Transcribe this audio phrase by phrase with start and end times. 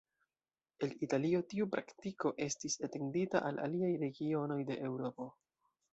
[0.85, 5.29] El Italio tiu praktiko estis etendita al aliaj regionoj de Eŭropo.